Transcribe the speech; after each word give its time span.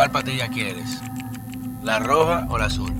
¿Cuál 0.00 0.12
patilla 0.12 0.48
quieres? 0.48 0.98
¿La 1.82 1.98
roja 1.98 2.46
o 2.48 2.56
la 2.56 2.64
azul? 2.64 2.90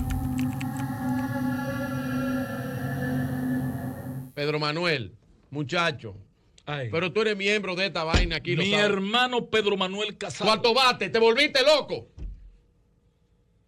Pedro 4.35 4.59
Manuel, 4.59 5.15
muchacho. 5.49 6.15
Pero 6.63 7.11
tú 7.11 7.21
eres 7.21 7.35
miembro 7.35 7.75
de 7.75 7.87
esta 7.87 8.03
vaina 8.03 8.35
aquí. 8.35 8.55
Mi 8.55 8.75
hermano 8.75 9.47
Pedro 9.47 9.77
Manuel 9.77 10.15
Casado. 10.15 10.47
¿Cuánto 10.47 10.75
bate? 10.75 11.09
¿Te 11.09 11.17
volviste 11.17 11.63
loco? 11.63 12.09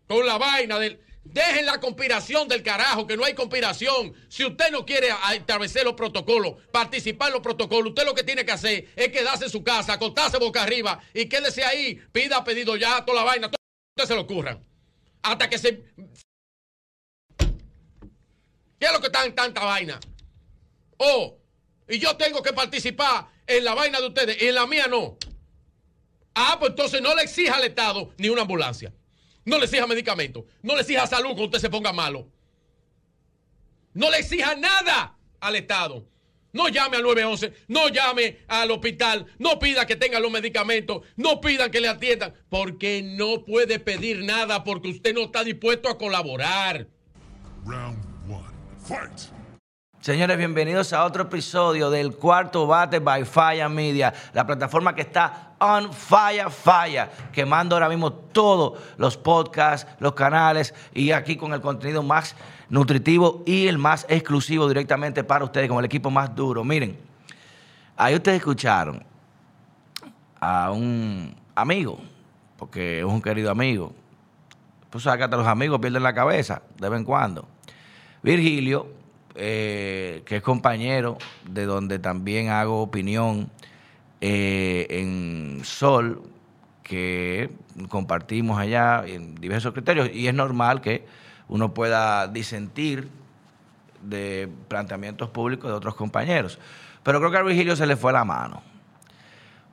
Con 0.08 0.28
la 0.28 0.38
vaina 0.38 0.78
del... 0.78 1.00
Dejen 1.24 1.66
la 1.66 1.80
conspiración 1.80 2.48
del 2.48 2.62
carajo, 2.64 3.08
que 3.08 3.16
no 3.16 3.24
hay 3.24 3.34
conspiración. 3.34 4.14
Si 4.28 4.44
usted 4.44 4.72
no 4.72 4.86
quiere 4.86 5.10
establecer 5.34 5.86
los 5.86 5.94
protocolos, 5.94 6.56
participar 6.72 7.30
en 7.30 7.36
los 7.36 7.42
protocolos, 7.42 7.90
usted 7.90 8.06
lo 8.06 8.14
que 8.14 8.24
tiene 8.24 8.46
que 8.46 8.52
hacer 8.52 8.90
es 8.96 9.08
quedarse 9.10 9.46
en 9.46 9.50
su 9.50 9.64
casa, 9.64 9.94
acostarse 9.94 10.38
boca 10.38 10.62
arriba 10.62 11.02
y 11.14 11.28
quédese 11.28 11.64
ahí, 11.64 11.96
pida 12.12 12.44
pedido 12.44 12.76
ya, 12.76 13.06
toda 13.06 13.20
la 13.20 13.24
vaina, 13.24 13.48
todo 13.48 13.56
usted 13.98 14.08
se 14.10 14.16
lo 14.16 14.22
ocurra. 14.22 14.60
Hasta 15.22 15.50
que 15.50 15.58
se... 15.58 15.84
¿Qué 18.80 18.88
es 18.88 18.92
lo 18.92 19.00
que 19.00 19.08
está 19.08 19.24
en 19.26 19.34
tanta 19.34 19.64
vaina? 19.64 20.00
Oh, 20.98 21.38
y 21.88 22.00
yo 22.00 22.18
tengo 22.18 22.44
que 22.44 22.52
participar 22.52 23.30
en 23.48 23.64
la 23.64 23.74
vaina 23.74 24.02
de 24.02 24.08
ustedes 24.08 24.42
y 24.42 24.48
en 24.48 24.56
la 24.56 24.68
mía 24.68 24.88
no. 24.88 25.18
Ah, 26.36 26.58
pues 26.60 26.72
entonces 26.72 27.02
no 27.02 27.16
le 27.16 27.24
exija 27.24 27.56
al 27.56 27.64
Estado 27.64 28.14
ni 28.18 28.28
una 28.28 28.42
ambulancia. 28.42 28.94
No 29.46 29.58
le 29.58 29.66
exija 29.66 29.88
medicamentos. 29.88 30.46
No 30.62 30.76
le 30.76 30.82
exija 30.82 31.08
salud 31.08 31.30
cuando 31.30 31.46
usted 31.46 31.60
se 31.60 31.70
ponga 31.70 31.92
malo. 31.92 32.28
No 33.94 34.10
le 34.10 34.18
exija 34.18 34.56
nada 34.56 35.18
al 35.40 35.56
Estado. 35.56 36.08
No 36.54 36.70
llame 36.70 36.98
al 36.98 37.04
911, 37.04 37.52
no 37.68 37.90
llame 37.90 38.38
al 38.48 38.70
hospital, 38.70 39.26
no 39.40 39.58
pida 39.58 39.88
que 39.88 39.96
tenga 39.96 40.20
los 40.20 40.32
medicamentos, 40.32 41.02
no 41.16 41.42
pidan 41.42 41.72
que 41.72 41.82
le 41.82 41.88
atiendan, 41.88 42.36
porque 42.48 43.02
no 43.02 43.44
puede 43.44 43.80
pedir 43.80 44.24
nada 44.24 44.64
porque 44.64 44.90
usted 44.90 45.16
no 45.16 45.22
está 45.22 45.44
dispuesto 45.44 45.90
a 45.90 45.98
colaborar. 45.98 46.88
Round 47.66 47.98
one, 48.30 48.54
fight. 48.78 49.32
Señores, 50.04 50.38
bienvenidos 50.38 50.92
a 50.92 51.06
otro 51.06 51.24
episodio 51.24 51.90
del 51.90 52.18
cuarto 52.18 52.68
bate 52.68 53.00
by 53.00 53.24
Fire 53.24 53.70
Media, 53.70 54.14
la 54.34 54.46
plataforma 54.46 54.94
que 54.94 55.00
está 55.00 55.54
on 55.62 55.94
fire, 55.94 56.50
fire, 56.50 57.10
quemando 57.32 57.74
ahora 57.74 57.88
mismo 57.88 58.12
todos 58.12 58.82
los 58.98 59.16
podcasts, 59.16 59.90
los 60.00 60.14
canales 60.14 60.74
y 60.94 61.12
aquí 61.12 61.38
con 61.38 61.54
el 61.54 61.62
contenido 61.62 62.04
más 62.04 62.36
nutritivo 62.68 63.44
y 63.46 63.68
el 63.68 63.78
más 63.78 64.06
exclusivo 64.10 64.68
directamente 64.68 65.24
para 65.24 65.46
ustedes, 65.46 65.70
con 65.70 65.80
el 65.80 65.86
equipo 65.86 66.12
más 66.12 66.36
duro. 66.36 66.66
Miren, 66.66 67.00
ahí 67.96 68.14
ustedes 68.14 68.40
escucharon 68.40 69.02
a 70.38 70.70
un 70.72 71.34
amigo, 71.56 71.98
porque 72.58 73.00
es 73.00 73.06
un 73.06 73.22
querido 73.22 73.50
amigo. 73.50 73.94
Pues 74.90 75.08
acá 75.08 75.28
los 75.28 75.48
amigos 75.48 75.80
pierden 75.80 76.04
la 76.04 76.14
cabeza 76.14 76.62
de 76.78 76.90
vez 76.90 77.00
en 77.00 77.06
cuando. 77.06 77.48
Virgilio 78.22 79.02
eh, 79.36 80.22
que 80.26 80.38
es 80.38 80.42
compañero 80.42 81.18
de 81.50 81.66
donde 81.66 82.00
también 82.00 82.50
hago 82.50 82.82
opinión 82.82 83.50
eh, 84.22 84.88
en 84.90 85.62
Sol, 85.64 86.22
que 86.84 87.50
compartimos 87.90 88.60
allá 88.60 89.04
en 89.06 89.36
diversos 89.36 89.74
criterios, 89.74 90.10
y 90.14 90.28
es 90.28 90.34
normal 90.34 90.82
que 90.82 91.06
uno 91.48 91.74
pueda 91.74 92.28
disentir 92.28 93.10
de 94.02 94.50
planteamientos 94.68 95.30
públicos 95.30 95.70
de 95.70 95.76
otros 95.76 95.96
compañeros. 95.96 96.60
Pero 97.04 97.20
creo 97.20 97.32
que 97.32 97.38
a 97.38 97.42
Virgilio 97.44 97.76
se 97.76 97.86
le 97.86 97.96
fue 97.96 98.14
la 98.14 98.24
mano. 98.24 98.62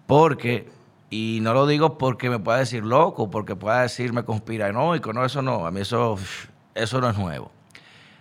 Porque, 0.06 0.68
y 1.10 1.38
no 1.42 1.54
lo 1.54 1.66
digo 1.66 1.98
porque 1.98 2.30
me 2.30 2.38
pueda 2.38 2.58
decir 2.58 2.84
loco, 2.84 3.30
porque 3.30 3.54
pueda 3.54 3.82
decirme 3.82 4.24
conspiranoico, 4.24 5.12
no, 5.12 5.24
eso 5.24 5.42
no, 5.42 5.66
a 5.66 5.70
mí 5.70 5.80
eso, 5.80 6.18
eso 6.74 7.00
no 7.00 7.10
es 7.10 7.18
nuevo. 7.18 7.52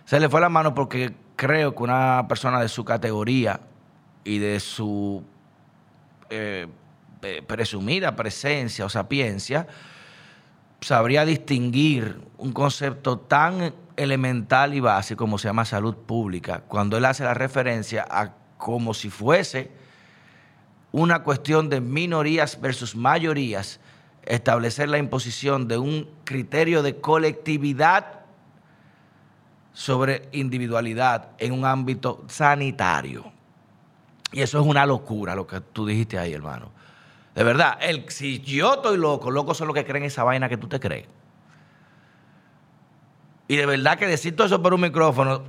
Se 0.04 0.20
le 0.20 0.28
fue 0.28 0.40
la 0.40 0.48
mano 0.48 0.74
porque 0.74 1.14
creo 1.40 1.74
que 1.74 1.82
una 1.82 2.26
persona 2.28 2.60
de 2.60 2.68
su 2.68 2.84
categoría 2.84 3.60
y 4.24 4.36
de 4.36 4.60
su 4.60 5.24
eh, 6.28 6.68
presumida 7.46 8.14
presencia 8.14 8.84
o 8.84 8.90
sapiencia 8.90 9.66
sabría 10.82 11.24
distinguir 11.24 12.20
un 12.36 12.52
concepto 12.52 13.20
tan 13.20 13.72
elemental 13.96 14.74
y 14.74 14.80
básico 14.80 15.24
como 15.24 15.38
se 15.38 15.48
llama 15.48 15.64
salud 15.64 15.96
pública, 15.96 16.60
cuando 16.68 16.98
él 16.98 17.06
hace 17.06 17.24
la 17.24 17.32
referencia 17.32 18.06
a 18.10 18.34
como 18.58 18.92
si 18.92 19.08
fuese 19.08 19.70
una 20.92 21.22
cuestión 21.22 21.70
de 21.70 21.80
minorías 21.80 22.60
versus 22.60 22.94
mayorías, 22.94 23.80
establecer 24.24 24.90
la 24.90 24.98
imposición 24.98 25.68
de 25.68 25.78
un 25.78 26.06
criterio 26.24 26.82
de 26.82 27.00
colectividad 27.00 28.19
sobre 29.80 30.28
individualidad 30.32 31.30
en 31.38 31.52
un 31.52 31.64
ámbito 31.64 32.22
sanitario. 32.28 33.32
Y 34.30 34.42
eso 34.42 34.60
es 34.60 34.66
una 34.66 34.84
locura 34.84 35.34
lo 35.34 35.46
que 35.46 35.62
tú 35.62 35.86
dijiste 35.86 36.18
ahí, 36.18 36.34
hermano. 36.34 36.70
De 37.34 37.42
verdad, 37.44 37.78
el, 37.80 38.04
si 38.10 38.40
yo 38.40 38.74
estoy 38.74 38.98
loco, 38.98 39.30
locos 39.30 39.56
son 39.56 39.68
los 39.68 39.74
que 39.74 39.86
creen 39.86 40.04
esa 40.04 40.22
vaina 40.22 40.50
que 40.50 40.58
tú 40.58 40.68
te 40.68 40.78
crees. 40.78 41.06
Y 43.48 43.56
de 43.56 43.64
verdad 43.64 43.98
que 43.98 44.06
decir 44.06 44.36
todo 44.36 44.46
eso 44.48 44.62
por 44.62 44.74
un 44.74 44.82
micrófono, 44.82 45.44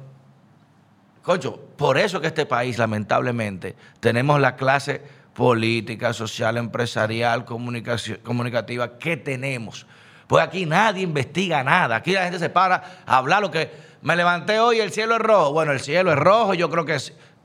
coño, 1.23 1.57
por 1.75 1.97
eso 1.97 2.21
que 2.21 2.27
este 2.27 2.45
país, 2.45 2.77
lamentablemente, 2.77 3.75
tenemos 3.99 4.39
la 4.39 4.55
clase 4.55 5.01
política, 5.33 6.13
social, 6.13 6.55
empresarial, 6.55 7.43
comunicativa 7.43 8.97
que 8.97 9.17
tenemos. 9.17 9.85
Pues 10.31 10.45
aquí 10.45 10.65
nadie 10.65 11.03
investiga 11.03 11.61
nada. 11.61 11.97
Aquí 11.97 12.13
la 12.13 12.23
gente 12.23 12.39
se 12.39 12.49
para 12.49 13.01
a 13.05 13.17
hablar 13.17 13.41
lo 13.41 13.51
que 13.51 13.69
me 14.01 14.15
levanté 14.15 14.61
hoy 14.61 14.77
y 14.77 14.79
el 14.79 14.93
cielo 14.93 15.15
es 15.15 15.19
rojo. 15.19 15.51
Bueno, 15.51 15.73
el 15.73 15.81
cielo 15.81 16.09
es 16.09 16.17
rojo, 16.17 16.53
yo 16.53 16.69
creo 16.69 16.85
que 16.85 16.97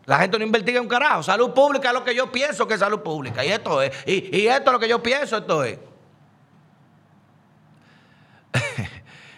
la 0.05 0.19
gente 0.21 0.39
no 0.39 0.45
investiga 0.45 0.81
un 0.81 0.87
carajo. 0.87 1.25
Salud 1.25 1.51
pública 1.51 1.89
es 1.89 1.95
lo 1.95 2.05
que 2.05 2.15
yo 2.15 2.31
pienso 2.31 2.69
que 2.69 2.75
es 2.75 2.79
salud 2.79 3.01
pública. 3.01 3.45
Y 3.45 3.49
esto 3.49 3.83
es. 3.83 3.91
Y, 4.07 4.47
esto 4.47 4.71
es 4.71 4.73
lo 4.73 4.79
que 4.79 4.89
yo 4.89 5.03
pienso, 5.03 5.39
esto 5.39 5.65
es. 5.65 5.81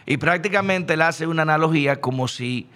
y 0.04 0.18
prácticamente 0.18 0.92
él 0.92 1.00
hace 1.00 1.26
una 1.26 1.40
analogía 1.40 2.02
como 2.02 2.28
si 2.28 2.68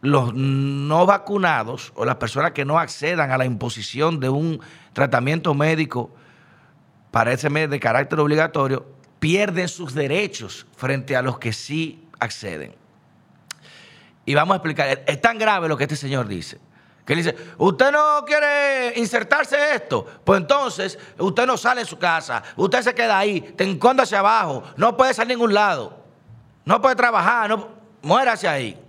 los 0.00 0.34
no 0.34 1.06
vacunados 1.06 1.92
o 1.94 2.04
las 2.04 2.16
personas 2.16 2.50
que 2.50 2.64
no 2.64 2.80
accedan 2.80 3.30
a 3.30 3.38
la 3.38 3.44
imposición 3.44 4.18
de 4.18 4.28
un 4.28 4.60
tratamiento 4.92 5.54
médico 5.54 6.10
mes 7.50 7.70
de 7.70 7.80
carácter 7.80 8.18
obligatorio 8.20 8.95
pierden 9.26 9.66
sus 9.66 9.92
derechos 9.92 10.68
frente 10.76 11.16
a 11.16 11.20
los 11.20 11.36
que 11.40 11.52
sí 11.52 12.06
acceden. 12.20 12.76
Y 14.24 14.36
vamos 14.36 14.54
a 14.54 14.56
explicar. 14.58 15.02
Es 15.04 15.20
tan 15.20 15.36
grave 15.36 15.66
lo 15.66 15.76
que 15.76 15.82
este 15.82 15.96
señor 15.96 16.28
dice. 16.28 16.60
Que 17.04 17.12
él 17.12 17.18
dice, 17.18 17.36
usted 17.58 17.90
no 17.90 18.24
quiere 18.24 18.96
insertarse 18.96 19.74
esto, 19.74 20.06
pues 20.22 20.40
entonces 20.40 20.96
usted 21.18 21.44
no 21.44 21.56
sale 21.56 21.80
de 21.80 21.88
su 21.88 21.98
casa, 21.98 22.40
usted 22.54 22.82
se 22.82 22.94
queda 22.94 23.18
ahí, 23.18 23.40
te 23.40 23.64
enconda 23.64 24.04
hacia 24.04 24.20
abajo, 24.20 24.62
no 24.76 24.96
puede 24.96 25.12
salir 25.12 25.32
a 25.32 25.34
ningún 25.34 25.54
lado, 25.54 26.04
no 26.64 26.80
puede 26.80 26.94
trabajar, 26.94 27.48
no, 27.48 27.68
muérase 28.02 28.46
ahí. 28.46 28.80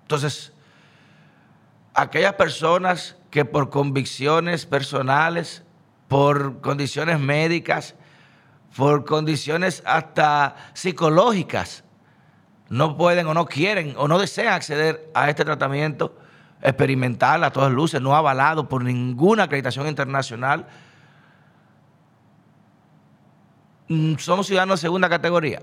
Entonces, 0.00 0.50
aquellas 1.92 2.32
personas 2.34 3.16
que 3.30 3.44
por 3.44 3.68
convicciones 3.68 4.64
personales, 4.64 5.62
por 6.08 6.62
condiciones 6.62 7.20
médicas, 7.20 7.94
por 8.76 9.04
condiciones 9.04 9.82
hasta 9.86 10.54
psicológicas, 10.74 11.82
no 12.68 12.96
pueden 12.96 13.26
o 13.26 13.34
no 13.34 13.46
quieren 13.46 13.94
o 13.96 14.06
no 14.06 14.18
desean 14.18 14.52
acceder 14.52 15.10
a 15.14 15.30
este 15.30 15.44
tratamiento 15.44 16.16
experimental 16.60 17.44
a 17.44 17.50
todas 17.50 17.72
luces, 17.72 18.00
no 18.00 18.14
avalado 18.14 18.68
por 18.68 18.84
ninguna 18.84 19.44
acreditación 19.44 19.86
internacional. 19.86 20.66
Mm, 23.88 24.16
somos 24.16 24.46
ciudadanos 24.46 24.80
de 24.80 24.86
segunda 24.86 25.08
categoría. 25.08 25.62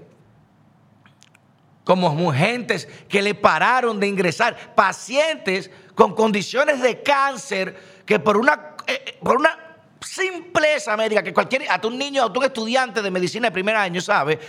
Como 1.84 2.32
gentes 2.32 2.88
que 3.10 3.22
le 3.22 3.36
pararon 3.36 4.00
de 4.00 4.08
ingresar, 4.08 4.74
pacientes 4.74 5.70
con 5.94 6.16
condiciones 6.16 6.82
de 6.82 7.04
cáncer 7.04 8.04
que 8.06 8.20
por 8.20 8.38
una, 8.38 8.76
eh, 8.88 9.04
eh, 9.06 9.20
por 9.22 9.36
una 9.38 9.63
simpleza 10.04 10.96
médica 10.98 11.24
que 11.24 11.34
cualquier, 11.34 11.70
hasta 11.70 11.88
un 11.88 11.98
niño, 11.98 12.24
hasta 12.24 12.40
un 12.40 12.46
estudiante 12.46 13.02
de 13.02 13.12
medicina 13.12 13.48
de 13.48 13.52
primer 13.52 13.76
año 13.76 14.02
sabe, 14.02 14.40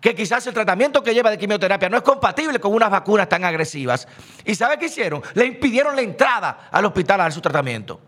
que 0.00 0.14
quizás 0.14 0.46
el 0.46 0.54
tratamiento 0.54 1.02
que 1.02 1.14
lleva 1.14 1.30
de 1.30 1.38
quimioterapia 1.38 1.88
no 1.88 1.96
es 1.96 2.02
compatible 2.02 2.60
con 2.60 2.72
unas 2.72 2.90
vacunas 2.90 3.28
tan 3.28 3.44
agresivas. 3.44 4.06
¿Y 4.44 4.54
sabe 4.54 4.78
qué 4.78 4.86
hicieron? 4.86 5.22
Le 5.34 5.46
impidieron 5.46 5.96
la 5.96 6.02
entrada 6.02 6.68
al 6.70 6.84
hospital 6.84 7.20
a 7.20 7.24
dar 7.24 7.32
su 7.32 7.40
tratamiento. 7.40 8.00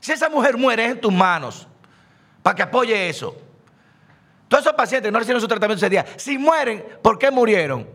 Si 0.00 0.12
esa 0.12 0.28
mujer 0.28 0.56
muere 0.56 0.86
es 0.86 0.92
en 0.92 1.00
tus 1.00 1.12
manos 1.12 1.66
para 2.42 2.56
que 2.56 2.62
apoye 2.62 3.08
eso. 3.08 3.36
Todos 4.48 4.64
esos 4.64 4.74
pacientes 4.74 5.12
no 5.12 5.18
recibieron 5.18 5.40
su 5.40 5.48
tratamiento 5.48 5.84
ese 5.84 5.90
día. 5.90 6.06
Si 6.16 6.38
mueren, 6.38 6.84
¿por 7.02 7.18
qué 7.18 7.30
murieron? 7.30 7.86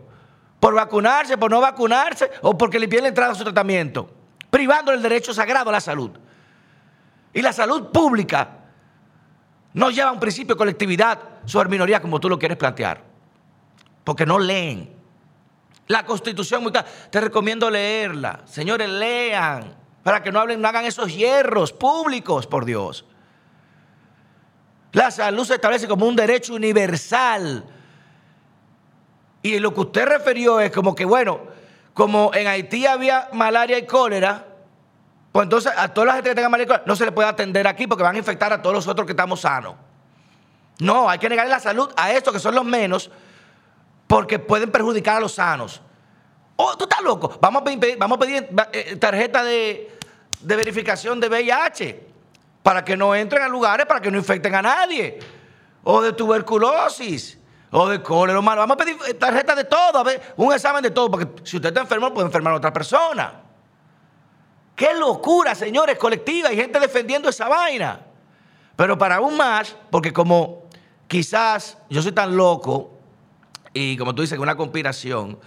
¿Por 0.60 0.74
vacunarse, 0.74 1.36
por 1.36 1.50
no 1.50 1.60
vacunarse 1.60 2.30
o 2.42 2.56
porque 2.56 2.78
le 2.78 2.84
impidieron 2.84 3.04
la 3.04 3.08
entrada 3.08 3.32
a 3.32 3.34
su 3.34 3.44
tratamiento? 3.44 4.08
Privando 4.50 4.92
el 4.92 5.02
derecho 5.02 5.34
sagrado 5.34 5.70
a 5.70 5.72
la 5.72 5.80
salud. 5.80 6.12
Y 7.36 7.42
la 7.42 7.52
salud 7.52 7.88
pública 7.92 8.48
no 9.74 9.90
lleva 9.90 10.10
un 10.10 10.18
principio 10.18 10.54
de 10.54 10.58
colectividad 10.58 11.18
sobre 11.44 11.68
minoría 11.68 12.00
como 12.00 12.18
tú 12.18 12.30
lo 12.30 12.38
quieres 12.38 12.56
plantear. 12.56 13.02
Porque 14.04 14.24
no 14.24 14.38
leen. 14.38 14.90
La 15.86 16.06
constitución. 16.06 16.72
Te 17.10 17.20
recomiendo 17.20 17.68
leerla. 17.68 18.40
Señores, 18.46 18.88
lean. 18.88 19.76
Para 20.02 20.22
que 20.22 20.32
no 20.32 20.40
hablen, 20.40 20.62
no 20.62 20.68
hagan 20.68 20.86
esos 20.86 21.14
hierros 21.14 21.74
públicos, 21.74 22.46
por 22.46 22.64
Dios. 22.64 23.04
La 24.92 25.10
salud 25.10 25.44
se 25.44 25.56
establece 25.56 25.86
como 25.86 26.06
un 26.06 26.16
derecho 26.16 26.54
universal. 26.54 27.66
Y 29.42 29.58
lo 29.58 29.74
que 29.74 29.80
usted 29.80 30.06
refirió 30.06 30.58
es 30.58 30.72
como 30.72 30.94
que, 30.94 31.04
bueno, 31.04 31.40
como 31.92 32.30
en 32.32 32.46
Haití 32.46 32.86
había 32.86 33.28
malaria 33.34 33.76
y 33.76 33.84
cólera, 33.84 34.55
pues 35.36 35.44
entonces 35.44 35.70
a 35.76 35.92
toda 35.92 36.06
la 36.06 36.12
gente 36.14 36.30
que 36.30 36.34
tenga 36.34 36.48
cólera 36.48 36.82
no 36.86 36.96
se 36.96 37.04
le 37.04 37.12
puede 37.12 37.28
atender 37.28 37.66
aquí 37.66 37.86
porque 37.86 38.02
van 38.02 38.14
a 38.14 38.18
infectar 38.18 38.54
a 38.54 38.62
todos 38.62 38.74
los 38.74 38.88
otros 38.88 39.04
que 39.04 39.12
estamos 39.12 39.42
sanos. 39.42 39.74
No, 40.78 41.10
hay 41.10 41.18
que 41.18 41.28
negarle 41.28 41.50
la 41.50 41.60
salud 41.60 41.92
a 41.94 42.10
estos 42.10 42.32
que 42.32 42.40
son 42.40 42.54
los 42.54 42.64
menos 42.64 43.10
porque 44.06 44.38
pueden 44.38 44.72
perjudicar 44.72 45.18
a 45.18 45.20
los 45.20 45.34
sanos. 45.34 45.82
Oh, 46.56 46.74
tú 46.78 46.84
estás 46.84 47.02
loco. 47.02 47.36
Vamos 47.38 47.60
a 47.60 47.64
pedir, 48.18 48.48
eh, 48.72 48.96
tarjeta 48.96 49.44
de, 49.44 49.98
de 50.40 50.56
verificación 50.56 51.20
de 51.20 51.28
VIH 51.28 52.06
para 52.62 52.82
que 52.82 52.96
no 52.96 53.14
entren 53.14 53.42
a 53.42 53.48
lugares, 53.48 53.84
para 53.84 54.00
que 54.00 54.10
no 54.10 54.16
infecten 54.16 54.54
a 54.54 54.62
nadie. 54.62 55.18
O 55.84 56.00
de 56.00 56.14
tuberculosis, 56.14 57.38
o 57.72 57.86
de 57.86 58.02
cólera 58.02 58.38
humana. 58.38 58.62
Vamos 58.62 58.76
a 58.76 58.78
pedir 58.78 58.96
eh, 59.06 59.12
tarjeta 59.12 59.54
de 59.54 59.64
todo, 59.64 59.98
a 59.98 60.02
ver, 60.02 60.32
un 60.38 60.54
examen 60.54 60.82
de 60.82 60.92
todo, 60.92 61.10
porque 61.10 61.42
si 61.44 61.56
usted 61.56 61.68
está 61.68 61.82
enfermo, 61.82 62.14
puede 62.14 62.26
enfermar 62.26 62.54
a 62.54 62.56
otra 62.56 62.72
persona. 62.72 63.42
Qué 64.76 64.92
locura, 64.92 65.54
señores, 65.54 65.98
colectiva, 65.98 66.50
hay 66.50 66.56
gente 66.56 66.78
defendiendo 66.78 67.30
esa 67.30 67.48
vaina. 67.48 68.02
Pero 68.76 68.98
para 68.98 69.16
aún 69.16 69.36
más, 69.36 69.74
porque 69.90 70.12
como 70.12 70.64
quizás 71.08 71.78
yo 71.88 72.02
soy 72.02 72.12
tan 72.12 72.36
loco, 72.36 72.92
y 73.72 73.96
como 73.96 74.14
tú 74.14 74.20
dices, 74.20 74.38
una 74.38 74.54
conspiración, 74.54 75.38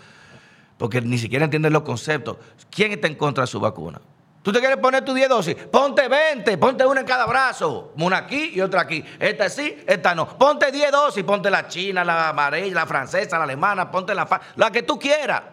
porque 0.79 0.99
ni 1.01 1.19
siquiera 1.19 1.45
entienden 1.45 1.71
los 1.71 1.83
conceptos, 1.83 2.37
¿quién 2.71 2.91
está 2.91 3.07
en 3.07 3.15
contra 3.15 3.43
de 3.43 3.47
su 3.47 3.59
vacuna? 3.59 4.01
Tú 4.41 4.51
te 4.51 4.59
quieres 4.59 4.77
poner 4.77 5.05
tu 5.05 5.13
10 5.13 5.29
dosis, 5.29 5.55
ponte 5.55 6.07
20, 6.07 6.57
ponte 6.57 6.83
una 6.85 7.01
en 7.01 7.05
cada 7.05 7.27
brazo, 7.27 7.91
una 7.97 8.17
aquí 8.17 8.51
y 8.55 8.61
otra 8.61 8.81
aquí. 8.81 9.03
Esta 9.19 9.47
sí, 9.47 9.77
esta 9.85 10.15
no. 10.15 10.37
Ponte 10.39 10.71
10 10.71 10.91
dosis, 10.91 11.23
ponte 11.23 11.51
la 11.51 11.67
china, 11.67 12.03
la 12.03 12.29
amarilla, 12.29 12.73
la 12.73 12.85
francesa, 12.87 13.37
la 13.37 13.43
alemana, 13.43 13.91
ponte 13.91 14.15
la 14.15 14.27
la 14.55 14.71
que 14.71 14.81
tú 14.81 14.97
quieras. 14.97 15.43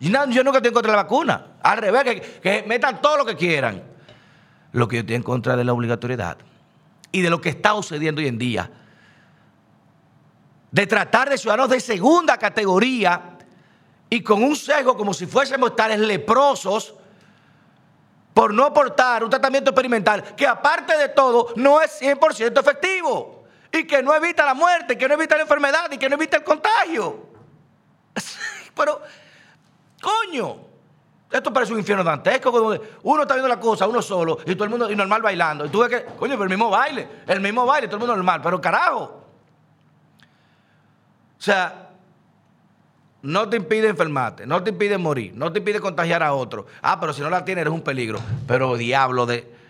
Yo 0.00 0.44
nunca 0.44 0.58
estoy 0.58 0.68
en 0.68 0.74
contra 0.74 0.92
de 0.92 0.96
la 0.96 1.02
vacuna. 1.02 1.46
Al 1.62 1.78
revés, 1.78 2.04
que, 2.04 2.20
que 2.40 2.64
metan 2.66 3.02
todo 3.02 3.18
lo 3.18 3.26
que 3.26 3.36
quieran. 3.36 3.82
Lo 4.72 4.88
que 4.88 4.96
yo 4.96 5.00
estoy 5.00 5.16
en 5.16 5.22
contra 5.22 5.56
de 5.56 5.64
la 5.64 5.72
obligatoriedad 5.72 6.38
y 7.12 7.20
de 7.20 7.30
lo 7.30 7.40
que 7.40 7.50
está 7.50 7.72
sucediendo 7.72 8.20
hoy 8.20 8.28
en 8.28 8.38
día. 8.38 8.70
De 10.70 10.86
tratar 10.86 11.28
de 11.28 11.36
ciudadanos 11.36 11.68
de 11.70 11.80
segunda 11.80 12.38
categoría 12.38 13.36
y 14.08 14.22
con 14.22 14.42
un 14.42 14.56
sesgo 14.56 14.96
como 14.96 15.12
si 15.12 15.26
fuésemos 15.26 15.76
tales 15.76 15.98
leprosos 16.00 16.94
por 18.32 18.54
no 18.54 18.64
aportar 18.64 19.24
un 19.24 19.30
tratamiento 19.30 19.70
experimental 19.70 20.34
que 20.34 20.46
aparte 20.46 20.96
de 20.96 21.08
todo 21.08 21.52
no 21.56 21.82
es 21.82 22.00
100% 22.00 22.58
efectivo 22.58 23.44
y 23.72 23.86
que 23.86 24.02
no 24.02 24.14
evita 24.14 24.44
la 24.44 24.54
muerte, 24.54 24.96
que 24.96 25.06
no 25.08 25.14
evita 25.14 25.36
la 25.36 25.42
enfermedad 25.42 25.90
y 25.90 25.98
que 25.98 26.08
no 26.08 26.16
evita 26.16 26.38
el 26.38 26.44
contagio. 26.44 27.28
Pero, 28.74 29.00
coño, 30.00 30.56
esto 31.30 31.52
parece 31.52 31.72
un 31.72 31.78
infierno 31.78 32.02
dantesco. 32.02 32.50
Uno 33.02 33.22
está 33.22 33.34
viendo 33.34 33.48
la 33.48 33.60
cosa, 33.60 33.86
uno 33.86 34.02
solo, 34.02 34.38
y 34.44 34.54
todo 34.54 34.64
el 34.64 34.70
mundo 34.70 34.90
y 34.90 34.96
normal 34.96 35.22
bailando. 35.22 35.66
Y 35.66 35.68
tú 35.68 35.80
ves 35.80 35.88
que, 35.88 36.04
coño, 36.16 36.32
pero 36.32 36.44
el 36.44 36.50
mismo 36.50 36.70
baile, 36.70 37.08
el 37.26 37.40
mismo 37.40 37.64
baile, 37.64 37.86
todo 37.86 37.96
el 37.96 38.00
mundo 38.00 38.16
normal, 38.16 38.40
pero 38.42 38.60
carajo. 38.60 39.20
O 41.38 41.42
sea, 41.42 41.90
no 43.22 43.48
te 43.48 43.56
impide 43.56 43.88
enfermarte, 43.88 44.46
no 44.46 44.62
te 44.62 44.70
impide 44.70 44.98
morir, 44.98 45.32
no 45.34 45.52
te 45.52 45.58
impide 45.58 45.80
contagiar 45.80 46.22
a 46.22 46.32
otro. 46.32 46.66
Ah, 46.82 46.98
pero 46.98 47.12
si 47.12 47.20
no 47.20 47.30
la 47.30 47.44
tienes 47.44 47.62
eres 47.62 47.72
un 47.72 47.82
peligro. 47.82 48.18
Pero 48.46 48.76
diablo 48.76 49.26
de... 49.26 49.60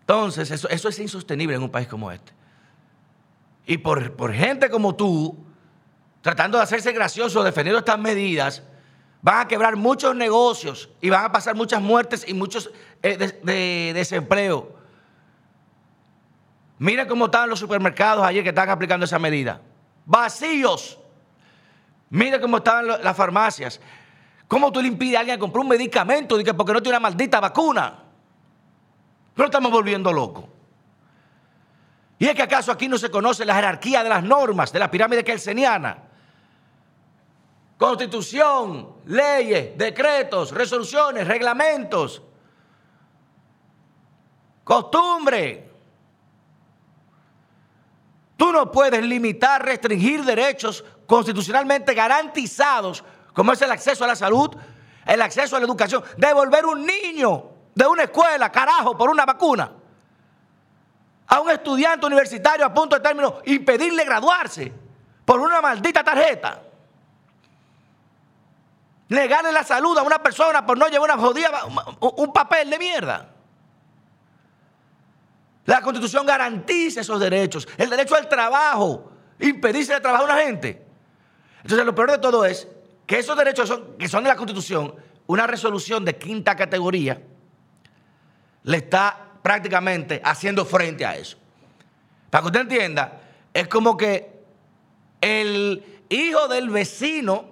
Entonces, 0.00 0.50
eso, 0.50 0.68
eso 0.68 0.88
es 0.88 0.98
insostenible 0.98 1.56
en 1.56 1.62
un 1.62 1.70
país 1.70 1.88
como 1.88 2.10
este. 2.10 2.32
Y 3.66 3.78
por, 3.78 4.12
por, 4.12 4.32
gente 4.32 4.68
como 4.68 4.94
tú, 4.94 5.36
tratando 6.22 6.56
de 6.56 6.64
hacerse 6.64 6.92
gracioso, 6.92 7.42
defendiendo 7.42 7.80
estas 7.80 7.98
medidas, 7.98 8.62
van 9.20 9.40
a 9.40 9.48
quebrar 9.48 9.76
muchos 9.76 10.16
negocios 10.16 10.88
y 11.00 11.10
van 11.10 11.26
a 11.26 11.32
pasar 11.32 11.54
muchas 11.54 11.82
muertes 11.82 12.24
y 12.26 12.32
muchos 12.32 12.70
eh. 13.02 14.24
Mira 16.78 17.06
cómo 17.06 17.26
estaban 17.26 17.48
los 17.50 17.60
supermercados 17.60 18.24
ayer 18.24 18.42
que 18.42 18.48
están 18.48 18.70
aplicando 18.70 19.04
esa 19.04 19.18
medida. 19.18 19.60
Vacíos. 20.04 20.98
Mira 22.10 22.40
cómo 22.40 22.56
estaban 22.56 22.88
las 22.88 23.16
farmacias. 23.16 23.80
¿Cómo 24.48 24.72
tú 24.72 24.82
le 24.82 24.88
impides 24.88 25.16
a 25.16 25.20
alguien 25.20 25.38
comprar 25.38 25.62
un 25.62 25.68
medicamento 25.68 26.36
porque 26.56 26.72
no 26.72 26.82
tiene 26.82 26.98
una 26.98 27.00
maldita 27.00 27.40
vacuna? 27.40 28.00
No 29.34 29.44
estamos 29.44 29.70
volviendo 29.70 30.12
locos. 30.12 30.44
¿Y 32.18 32.26
es 32.26 32.34
que 32.34 32.42
acaso 32.42 32.70
aquí 32.70 32.86
no 32.86 32.98
se 32.98 33.10
conoce 33.10 33.44
la 33.44 33.54
jerarquía 33.54 34.02
de 34.02 34.08
las 34.08 34.22
normas 34.22 34.72
de 34.72 34.78
la 34.78 34.90
pirámide 34.90 35.24
kelseniana? 35.24 36.11
Constitución, 37.82 38.94
leyes, 39.06 39.76
decretos, 39.76 40.52
resoluciones, 40.52 41.26
reglamentos, 41.26 42.22
costumbre. 44.62 45.68
Tú 48.36 48.52
no 48.52 48.70
puedes 48.70 49.02
limitar, 49.02 49.64
restringir 49.64 50.22
derechos 50.24 50.84
constitucionalmente 51.08 51.92
garantizados, 51.92 53.02
como 53.32 53.52
es 53.52 53.60
el 53.62 53.72
acceso 53.72 54.04
a 54.04 54.06
la 54.06 54.14
salud, 54.14 54.56
el 55.04 55.20
acceso 55.20 55.56
a 55.56 55.58
la 55.58 55.66
educación. 55.66 56.04
Devolver 56.16 56.64
un 56.64 56.86
niño 56.86 57.50
de 57.74 57.84
una 57.84 58.04
escuela, 58.04 58.52
carajo, 58.52 58.96
por 58.96 59.10
una 59.10 59.26
vacuna. 59.26 59.72
A 61.26 61.40
un 61.40 61.50
estudiante 61.50 62.06
universitario 62.06 62.64
a 62.64 62.72
punto 62.72 62.94
de 62.94 63.02
término, 63.02 63.40
impedirle 63.46 64.04
graduarse 64.04 64.72
por 65.24 65.40
una 65.40 65.60
maldita 65.60 66.04
tarjeta. 66.04 66.62
Negarle 69.12 69.52
la 69.52 69.62
salud 69.62 69.96
a 69.98 70.02
una 70.02 70.22
persona 70.22 70.64
por 70.64 70.78
no 70.78 70.88
llevar 70.88 71.10
una 71.10 71.22
jodida, 71.22 71.66
un 72.00 72.32
papel 72.32 72.70
de 72.70 72.78
mierda. 72.78 73.30
La 75.66 75.82
constitución 75.82 76.24
garantiza 76.24 77.02
esos 77.02 77.20
derechos. 77.20 77.68
El 77.76 77.90
derecho 77.90 78.16
al 78.16 78.26
trabajo. 78.26 79.12
Impedirse 79.38 79.92
el 79.92 80.00
trabajo 80.00 80.24
a 80.24 80.26
una 80.28 80.38
gente. 80.42 80.82
Entonces 81.58 81.84
lo 81.84 81.94
peor 81.94 82.12
de 82.12 82.18
todo 82.18 82.46
es 82.46 82.66
que 83.06 83.18
esos 83.18 83.36
derechos 83.36 83.68
son, 83.68 83.98
que 83.98 84.08
son 84.08 84.24
de 84.24 84.30
la 84.30 84.36
constitución, 84.36 84.94
una 85.26 85.46
resolución 85.46 86.06
de 86.06 86.16
quinta 86.16 86.56
categoría, 86.56 87.20
le 88.62 88.76
está 88.78 89.14
prácticamente 89.42 90.22
haciendo 90.24 90.64
frente 90.64 91.04
a 91.04 91.16
eso. 91.16 91.36
Para 92.30 92.40
que 92.40 92.46
usted 92.46 92.60
entienda, 92.60 93.20
es 93.52 93.68
como 93.68 93.94
que 93.94 94.42
el 95.20 96.04
hijo 96.08 96.48
del 96.48 96.70
vecino 96.70 97.51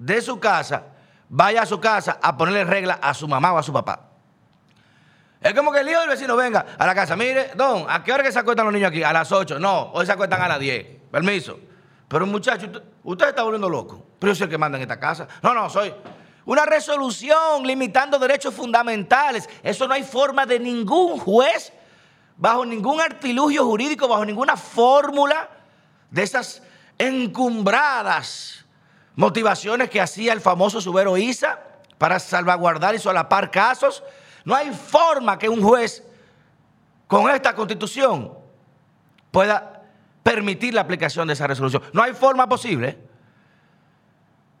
de 0.00 0.22
su 0.22 0.40
casa 0.40 0.82
vaya 1.28 1.62
a 1.62 1.66
su 1.66 1.78
casa 1.78 2.18
a 2.20 2.36
ponerle 2.36 2.64
regla 2.64 2.98
a 3.00 3.14
su 3.14 3.28
mamá 3.28 3.52
o 3.52 3.58
a 3.58 3.62
su 3.62 3.72
papá. 3.72 4.08
Es 5.40 5.54
como 5.54 5.70
que 5.70 5.80
el 5.80 5.88
hijo 5.88 6.00
del 6.00 6.08
vecino 6.08 6.36
venga 6.36 6.66
a 6.76 6.86
la 6.86 6.94
casa. 6.94 7.16
Mire, 7.16 7.52
don, 7.54 7.86
¿a 7.88 8.02
qué 8.02 8.12
hora 8.12 8.22
que 8.22 8.32
se 8.32 8.38
acuestan 8.38 8.66
los 8.66 8.74
niños 8.74 8.88
aquí? 8.88 9.02
A 9.02 9.12
las 9.12 9.30
8. 9.30 9.58
No, 9.58 9.92
hoy 9.92 10.04
se 10.04 10.12
acuestan 10.12 10.42
a 10.42 10.48
las 10.48 10.58
10. 10.58 10.86
Permiso. 11.10 11.58
Pero 12.08 12.26
muchacho, 12.26 12.66
usted, 13.04 13.28
está 13.28 13.42
volviendo 13.42 13.68
loco. 13.68 14.04
Pero 14.18 14.32
yo 14.32 14.36
soy 14.36 14.44
el 14.44 14.50
que 14.50 14.58
manda 14.58 14.76
en 14.76 14.82
esta 14.82 14.98
casa. 14.98 15.28
No, 15.42 15.54
no, 15.54 15.70
soy 15.70 15.94
una 16.46 16.66
resolución 16.66 17.66
limitando 17.66 18.18
derechos 18.18 18.52
fundamentales. 18.52 19.48
Eso 19.62 19.86
no 19.86 19.94
hay 19.94 20.02
forma 20.02 20.44
de 20.44 20.58
ningún 20.58 21.18
juez, 21.18 21.72
bajo 22.36 22.64
ningún 22.64 23.00
artilugio 23.00 23.64
jurídico, 23.64 24.08
bajo 24.08 24.24
ninguna 24.24 24.56
fórmula 24.56 25.48
de 26.10 26.22
esas 26.22 26.62
encumbradas 26.98 28.60
motivaciones 29.20 29.90
que 29.90 30.00
hacía 30.00 30.32
el 30.32 30.40
famoso 30.40 30.80
Subero 30.80 31.18
Isa 31.18 31.60
para 31.98 32.18
salvaguardar 32.18 32.94
y 32.94 32.98
solapar 32.98 33.50
casos 33.50 34.02
no 34.46 34.54
hay 34.54 34.70
forma 34.70 35.38
que 35.38 35.46
un 35.46 35.62
juez 35.62 36.02
con 37.06 37.30
esta 37.30 37.54
constitución 37.54 38.32
pueda 39.30 39.82
permitir 40.22 40.72
la 40.72 40.80
aplicación 40.80 41.28
de 41.28 41.34
esa 41.34 41.46
resolución. 41.46 41.82
No 41.92 42.02
hay 42.02 42.14
forma 42.14 42.48
posible. 42.48 42.98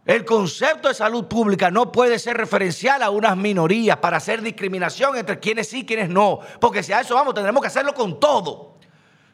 El 0.04 0.26
concepto 0.26 0.88
de 0.88 0.94
salud 0.94 1.24
pública 1.24 1.70
no 1.70 1.90
puede 1.90 2.18
ser 2.18 2.36
referencial 2.36 3.02
a 3.02 3.08
unas 3.08 3.38
minorías 3.38 3.96
para 3.96 4.18
hacer 4.18 4.42
discriminación 4.42 5.16
entre 5.16 5.40
quienes 5.40 5.68
sí 5.68 5.80
y 5.80 5.86
quienes 5.86 6.10
no. 6.10 6.40
Porque 6.60 6.82
si 6.82 6.92
a 6.92 7.00
eso 7.00 7.14
vamos, 7.14 7.32
tendremos 7.32 7.62
que 7.62 7.68
hacerlo 7.68 7.94
con 7.94 8.20
todo. 8.20 8.76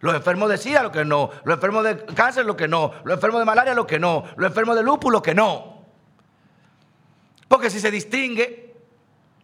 Los 0.00 0.14
enfermos 0.14 0.48
de 0.48 0.58
SIDA, 0.58 0.82
lo 0.82 0.92
que 0.92 1.04
no. 1.04 1.30
Los 1.44 1.54
enfermos 1.54 1.84
de 1.84 2.04
cáncer, 2.06 2.44
lo 2.44 2.56
que 2.56 2.68
no. 2.68 2.92
Los 3.04 3.14
enfermos 3.14 3.40
de 3.40 3.44
malaria, 3.44 3.74
lo 3.74 3.86
que 3.86 3.98
no. 3.98 4.24
Los 4.36 4.48
enfermos 4.48 4.76
de 4.76 4.82
lupus, 4.82 5.10
lo 5.10 5.22
que 5.22 5.34
no. 5.34 5.84
Porque 7.48 7.70
si 7.70 7.80
se 7.80 7.90
distingue 7.90 8.66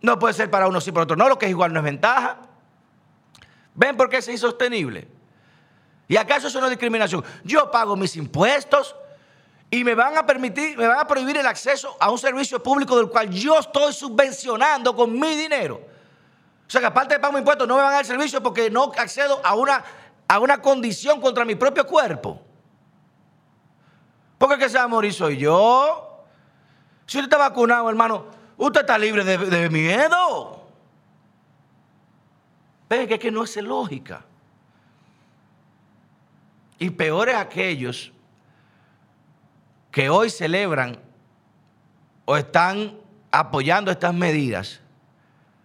no 0.03 0.19
puede 0.19 0.35
ser 0.35 0.51
para 0.51 0.67
uno 0.67 0.81
sí, 0.81 0.93
para 0.93 1.05
otro 1.05 1.17
no. 1.17 1.29
Lo 1.29 1.39
que 1.39 1.47
es 1.47 1.51
igual 1.51 1.73
no 1.73 1.79
es 1.79 1.85
ventaja. 1.85 2.39
¿Ven 3.75 3.97
por 3.97 4.11
qué 4.11 4.19
es 4.19 4.29
insostenible? 4.29 5.09
¿Y 6.09 6.17
acaso 6.17 6.49
eso 6.49 6.61
no 6.61 6.67
es 6.67 6.71
discriminación? 6.71 7.25
Yo 7.45 7.71
pago 7.71 7.97
mis 7.97 8.17
impuestos 8.17 8.95
y 9.71 9.83
me 9.85 9.95
van 9.95 10.19
a 10.19 10.27
permitir, 10.27 10.77
me 10.77 10.87
van 10.87 10.99
a 10.99 11.07
prohibir 11.07 11.39
el 11.39 11.47
acceso 11.47 11.97
a 11.99 12.11
un 12.11 12.19
servicio 12.19 12.63
público 12.63 12.97
del 12.97 13.09
cual 13.09 13.31
yo 13.31 13.59
estoy 13.59 13.95
subvencionando 13.95 14.95
con 14.95 15.19
mi 15.19 15.37
dinero. 15.37 15.81
O 16.67 16.71
sea 16.71 16.81
que 16.81 16.89
aparte 16.89 17.15
de 17.15 17.21
pagar 17.21 17.33
mis 17.33 17.41
impuestos 17.41 17.67
no 17.67 17.77
me 17.77 17.83
van 17.83 17.93
a 17.93 17.97
dar 17.97 18.05
servicio 18.05 18.43
porque 18.43 18.69
no 18.69 18.93
accedo 18.99 19.41
a 19.43 19.55
una, 19.55 19.83
a 20.33 20.39
una 20.39 20.63
condición 20.63 21.21
contra 21.21 21.45
mi 21.45 21.55
propio 21.57 21.87
cuerpo. 21.87 22.41
Porque 24.39 24.55
el 24.55 24.61
que 24.61 24.71
se 24.71 24.79
va 24.79 24.85
a 24.85 24.89
morir 24.89 25.13
soy 25.13 25.37
yo. 25.37 26.25
Si 27.05 27.19
usted 27.19 27.31
está 27.31 27.37
vacunado, 27.37 27.87
hermano, 27.91 28.29
usted 28.57 28.81
está 28.81 28.97
libre 28.97 29.25
de, 29.25 29.69
miedo. 29.69 30.67
Ven 32.89 33.07
que 33.07 33.15
es 33.15 33.21
que 33.21 33.31
no 33.31 33.45
es 33.45 33.55
lógica. 33.57 34.25
Y 36.79 36.89
peores 36.89 37.37
aquellos 37.37 38.11
que 39.91 40.09
hoy 40.09 40.31
celebran 40.31 40.99
o 42.25 42.39
están 42.39 42.97
apoyando 43.31 43.91
estas 43.91 44.15
medidas, 44.15 44.81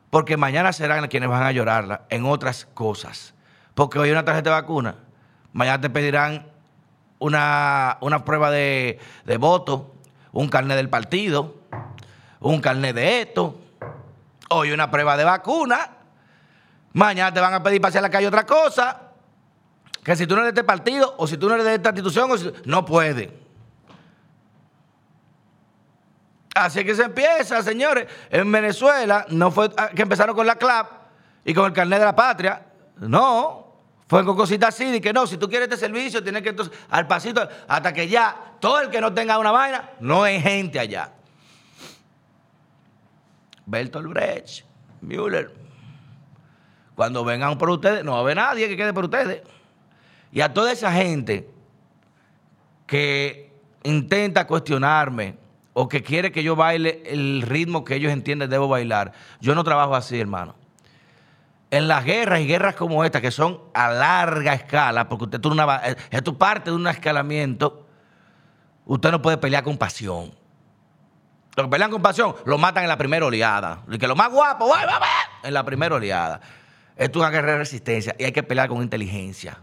porque 0.09 0.36
mañana 0.36 0.74
serán 0.74 1.07
quienes 1.07 1.29
van 1.29 1.43
a 1.43 1.53
llorarla 1.53 2.01
en 2.09 2.25
otras 2.25 2.65
cosas. 2.74 3.33
Porque 3.77 4.00
hoy 4.00 4.10
una 4.10 4.25
tarjeta 4.25 4.50
de 4.50 4.55
vacuna, 4.55 4.96
mañana 5.53 5.79
te 5.79 5.91
pedirán 5.91 6.48
una, 7.19 8.00
una 8.01 8.25
prueba 8.25 8.50
de, 8.50 9.00
de 9.24 9.38
voto, 9.38 9.93
un 10.31 10.50
carnet 10.50 10.77
del 10.77 10.89
partido, 10.89 11.57
un 12.39 12.60
carnet 12.60 12.96
de 12.96 13.22
esto, 13.22 13.62
hoy 14.50 14.72
una 14.72 14.89
prueba 14.89 15.15
de 15.15 15.25
vacuna, 15.25 15.91
mañana 16.93 17.31
te 17.31 17.39
van 17.39 17.53
a 17.53 17.62
pedir 17.62 17.79
para 17.79 17.89
hacer 17.89 18.01
la 18.01 18.10
calle 18.10 18.25
otra 18.25 18.48
cosa, 18.48 19.00
que 20.03 20.15
si 20.15 20.25
tú 20.25 20.34
no 20.34 20.41
eres 20.41 20.55
de 20.55 20.62
este 20.62 20.67
partido 20.67 21.13
o 21.19 21.27
si 21.27 21.38
tú 21.38 21.48
no 21.48 21.53
eres 21.53 21.67
de 21.67 21.75
esta 21.75 21.89
institución, 21.89 22.31
no 22.65 22.84
puede. 22.84 23.31
Así 26.55 26.84
que 26.84 26.96
se 26.96 27.03
empieza, 27.03 27.62
señores. 27.62 28.07
En 28.31 28.51
Venezuela 28.51 29.27
no 29.29 29.51
fue 29.51 29.69
que 29.96 30.01
empezaron 30.01 30.36
con 30.36 30.48
la 30.48 30.55
CLAP 30.55 30.89
y 31.46 31.53
con 31.53 31.65
el 31.65 31.74
carnet 31.74 32.00
de 32.00 32.05
la 32.05 32.15
patria. 32.15 32.63
No. 33.00 33.66
Fue 34.07 34.23
con 34.23 34.37
cositas 34.37 34.73
así, 34.73 34.89
de 34.89 35.01
que 35.01 35.11
no, 35.11 35.27
si 35.27 35.37
tú 35.37 35.49
quieres 35.49 35.67
este 35.67 35.77
servicio, 35.77 36.23
tienes 36.23 36.41
que 36.41 36.49
entonces 36.49 36.77
al 36.89 37.07
pasito, 37.07 37.47
hasta 37.67 37.93
que 37.93 38.07
ya 38.07 38.55
todo 38.59 38.79
el 38.79 38.89
que 38.89 39.01
no 39.01 39.13
tenga 39.13 39.37
una 39.37 39.51
vaina, 39.51 39.89
no 39.99 40.23
hay 40.23 40.41
gente 40.41 40.79
allá. 40.79 41.11
Bertolt 43.65 44.07
Brecht, 44.07 44.63
Müller. 45.01 45.53
Cuando 46.95 47.25
vengan 47.25 47.57
por 47.57 47.69
ustedes, 47.69 48.03
no 48.03 48.13
va 48.13 48.19
a 48.19 48.21
haber 48.21 48.37
nadie 48.37 48.69
que 48.69 48.77
quede 48.77 48.93
por 48.93 49.03
ustedes. 49.03 49.43
Y 50.31 50.39
a 50.41 50.53
toda 50.53 50.71
esa 50.71 50.91
gente 50.91 51.49
que 52.87 53.51
intenta 53.83 54.47
cuestionarme 54.47 55.35
o 55.73 55.87
que 55.89 56.01
quiere 56.01 56.31
que 56.31 56.43
yo 56.43 56.55
baile 56.55 57.03
el 57.05 57.41
ritmo 57.41 57.83
que 57.83 57.95
ellos 57.95 58.11
entienden 58.11 58.49
debo 58.49 58.69
bailar, 58.69 59.11
yo 59.41 59.53
no 59.53 59.63
trabajo 59.65 59.95
así, 59.95 60.19
hermano. 60.19 60.55
En 61.69 61.88
las 61.88 62.05
guerras 62.05 62.39
y 62.39 62.47
guerras 62.47 62.75
como 62.75 63.03
esta, 63.03 63.19
que 63.19 63.31
son 63.31 63.59
a 63.74 63.89
larga 63.89 64.53
escala, 64.53 65.09
porque 65.09 65.25
usted 65.25 65.45
una, 65.45 65.81
es 66.09 66.21
parte 66.38 66.69
de 66.69 66.75
un 66.75 66.88
escalamiento, 66.88 67.86
usted 68.86 69.12
no 69.12 69.21
puede 69.21 69.38
pelear 69.38 69.63
con 69.63 69.77
pasión. 69.77 70.31
Los 71.57 71.65
que 71.65 71.71
pelean 71.71 71.89
con 71.89 72.01
pasión 72.01 72.36
lo 72.45 72.57
matan 72.57 72.83
en 72.83 72.89
la 72.89 72.97
primera 72.97 73.25
oleada. 73.25 73.81
Y 73.89 73.97
que 73.97 74.07
lo 74.07 74.15
más 74.15 74.31
guapo, 74.31 74.71
en 75.43 75.53
la 75.53 75.65
primera 75.65 75.95
oleada. 75.95 76.39
Esto 76.95 77.19
es 77.19 77.24
una 77.24 77.31
guerra 77.31 77.53
de 77.53 77.57
resistencia 77.59 78.15
y 78.17 78.25
hay 78.25 78.31
que 78.31 78.43
pelear 78.43 78.69
con 78.69 78.81
inteligencia. 78.81 79.59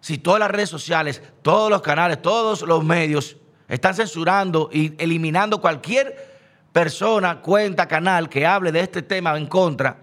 Si 0.00 0.18
todas 0.18 0.40
las 0.40 0.50
redes 0.50 0.68
sociales, 0.68 1.22
todos 1.42 1.68
los 1.68 1.82
canales, 1.82 2.22
todos 2.22 2.62
los 2.62 2.84
medios 2.84 3.36
están 3.68 3.94
censurando 3.94 4.68
y 4.72 4.94
eliminando 5.02 5.60
cualquier 5.60 6.32
persona, 6.72 7.40
cuenta, 7.40 7.86
canal 7.86 8.28
que 8.28 8.46
hable 8.46 8.72
de 8.72 8.80
este 8.80 9.02
tema 9.02 9.36
en 9.36 9.46
contra, 9.46 10.01